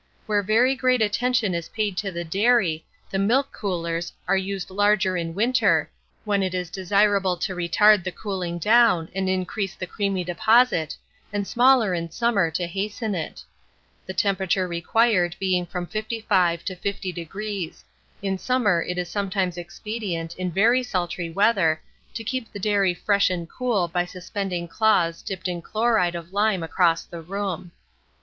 [0.25, 5.15] Where very great attention is paid to the dairy, the milk coolers are used larger
[5.15, 5.91] in winter,
[6.25, 10.97] when it is desirable to retard the cooling down and increase the creamy deposit,
[11.31, 13.43] and smaller in summer, to hasten it;
[14.07, 17.83] the temperature required being from 55° to 50°,
[18.23, 21.79] In summer it is sometimes expedient, in very sultry weather,
[22.15, 26.63] to keep the dairy fresh and cool by suspending cloths dipped in chloride of lime
[26.63, 27.71] across the room.